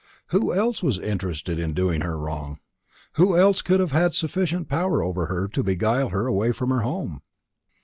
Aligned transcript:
Who 0.29 0.51
else 0.51 0.81
was 0.81 0.97
interested 0.97 1.59
in 1.59 1.73
doing 1.75 2.01
her 2.01 2.15
any 2.15 2.23
wrong? 2.25 2.59
Who 3.17 3.37
else 3.37 3.61
could 3.61 3.79
have 3.79 3.91
had 3.91 4.15
sufficient 4.15 4.67
power 4.67 5.03
over 5.03 5.27
her 5.27 5.47
to 5.49 5.63
beguile 5.63 6.09
her 6.09 6.25
away 6.25 6.53
from 6.53 6.71
her 6.71 6.81
home? 6.81 7.21